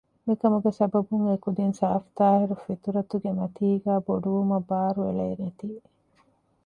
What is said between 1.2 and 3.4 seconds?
އެ ކުދިން ސާފު ޠާހިރު ފިޠުރަތުގެ